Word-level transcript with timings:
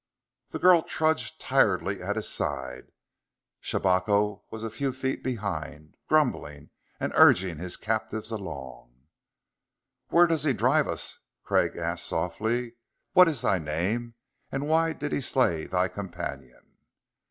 The 0.49 0.57
girl 0.57 0.81
trudged 0.81 1.39
tiredly 1.39 2.01
at 2.01 2.15
his 2.15 2.27
side. 2.27 2.87
Shabako 3.59 4.41
was 4.49 4.63
a 4.63 4.71
few 4.71 4.93
feet 4.93 5.23
behind, 5.23 5.95
grumbling 6.09 6.71
and 6.99 7.13
urging 7.15 7.59
his 7.59 7.77
captives 7.77 8.31
along. 8.31 8.95
"Where 10.07 10.25
does 10.25 10.43
he 10.43 10.53
drive 10.53 10.87
us?" 10.87 11.19
Craig 11.43 11.77
asked 11.77 12.07
softly. 12.07 12.77
"What 13.13 13.27
is 13.27 13.43
thy 13.43 13.59
name 13.59 14.15
and 14.51 14.67
why 14.67 14.93
did 14.93 15.11
he 15.11 15.21
slay 15.21 15.67
thy 15.67 15.87
companion?" 15.87 16.73